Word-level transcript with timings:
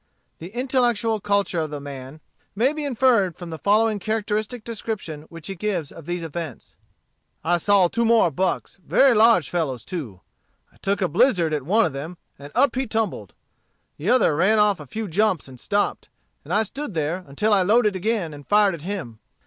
The 0.39 0.47
intellectual 0.55 1.19
culture 1.19 1.59
of 1.59 1.69
the 1.69 1.79
man 1.79 2.21
may 2.55 2.73
be 2.73 2.83
inferred 2.85 3.35
from 3.35 3.51
the 3.51 3.59
following 3.59 3.99
characteristic 3.99 4.63
description 4.63 5.27
which 5.29 5.45
he 5.45 5.53
gives 5.53 5.91
of 5.91 6.07
these 6.07 6.23
events: 6.23 6.75
"I 7.43 7.59
saw 7.59 7.87
two 7.87 8.03
more 8.03 8.31
bucks, 8.31 8.79
very 8.83 9.13
large 9.13 9.47
fellows 9.51 9.85
too. 9.85 10.21
I 10.73 10.77
took 10.77 11.03
a 11.03 11.07
blizzard 11.07 11.53
at 11.53 11.61
one 11.67 11.85
of 11.85 11.93
them, 11.93 12.17
and 12.39 12.51
up 12.55 12.73
he 12.75 12.87
tumbled. 12.87 13.35
The 13.97 14.09
other 14.09 14.35
ran 14.35 14.57
off 14.57 14.79
a 14.79 14.87
few 14.87 15.07
jumps 15.07 15.47
and 15.47 15.59
stopped, 15.59 16.09
and 16.43 16.65
stood 16.65 16.95
there 16.95 17.23
until 17.27 17.53
I 17.53 17.61
loaded 17.61 17.95
again 17.95 18.33
and 18.33 18.47
fired 18.47 18.73
at 18.73 18.81
him. 18.81 19.19